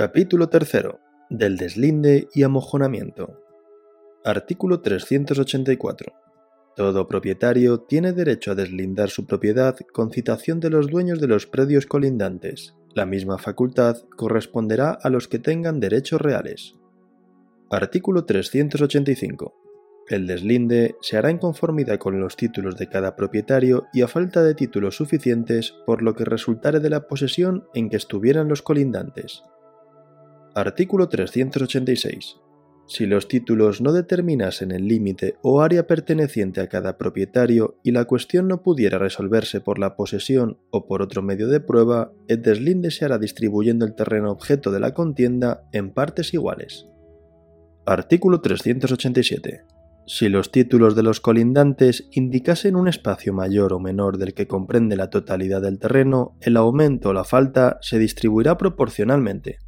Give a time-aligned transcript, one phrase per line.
[0.00, 0.84] Capítulo 3.
[1.28, 3.38] Del deslinde y amojonamiento.
[4.24, 6.14] Artículo 384.
[6.74, 11.46] Todo propietario tiene derecho a deslindar su propiedad con citación de los dueños de los
[11.46, 12.74] predios colindantes.
[12.94, 16.76] La misma facultad corresponderá a los que tengan derechos reales.
[17.70, 19.54] Artículo 385.
[20.08, 24.42] El deslinde se hará en conformidad con los títulos de cada propietario y a falta
[24.42, 29.42] de títulos suficientes por lo que resultare de la posesión en que estuvieran los colindantes.
[30.60, 32.36] Artículo 386.
[32.86, 38.04] Si los títulos no determinasen el límite o área perteneciente a cada propietario y la
[38.04, 42.90] cuestión no pudiera resolverse por la posesión o por otro medio de prueba, el deslinde
[42.90, 46.86] se hará distribuyendo el terreno objeto de la contienda en partes iguales.
[47.86, 49.62] Artículo 387.
[50.06, 54.96] Si los títulos de los colindantes indicasen un espacio mayor o menor del que comprende
[54.96, 59.58] la totalidad del terreno, el aumento o la falta se distribuirá proporcionalmente.